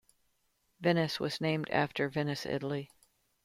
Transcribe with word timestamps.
Venice 0.79 1.19
was 1.19 1.39
named 1.39 1.69
after 1.69 2.09
Venice, 2.09 2.47
Italy. 2.47 2.89